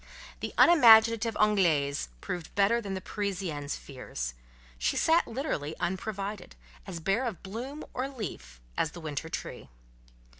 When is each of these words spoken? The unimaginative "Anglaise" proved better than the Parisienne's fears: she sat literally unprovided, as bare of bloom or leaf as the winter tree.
The 0.39 0.51
unimaginative 0.57 1.37
"Anglaise" 1.39 2.09
proved 2.21 2.55
better 2.55 2.81
than 2.81 2.95
the 2.95 3.01
Parisienne's 3.01 3.75
fears: 3.75 4.33
she 4.79 4.97
sat 4.97 5.27
literally 5.27 5.75
unprovided, 5.79 6.55
as 6.87 6.99
bare 6.99 7.25
of 7.25 7.43
bloom 7.43 7.83
or 7.93 8.09
leaf 8.09 8.59
as 8.75 8.93
the 8.93 8.99
winter 8.99 9.29
tree. 9.29 9.69